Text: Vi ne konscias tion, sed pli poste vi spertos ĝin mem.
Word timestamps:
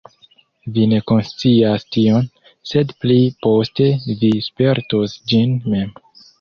Vi 0.77 0.85
ne 0.93 1.01
konscias 1.11 1.85
tion, 1.97 2.25
sed 2.71 2.95
pli 3.05 3.19
poste 3.49 3.89
vi 4.25 4.33
spertos 4.51 5.19
ĝin 5.33 5.59
mem. 5.75 5.97